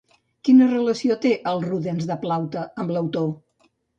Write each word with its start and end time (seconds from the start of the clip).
Quina 0.47 0.69
relació 0.69 1.17
té 1.25 1.33
el 1.51 1.61
Rudens 1.67 2.09
de 2.11 2.17
Plaute 2.25 2.65
amb 2.85 2.95
l'autor? 2.97 3.31